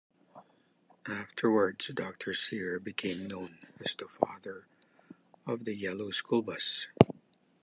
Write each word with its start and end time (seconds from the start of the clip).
Afterwards, 1.05 1.85
Doctor 1.93 2.33
Cyr 2.33 2.79
became 2.79 3.27
known 3.27 3.59
as 3.79 3.93
the 3.93 4.07
"Father 4.07 4.65
of 5.45 5.63
the 5.65 5.75
Yellow 5.75 6.09
School 6.09 6.41
Bus". 6.41 6.87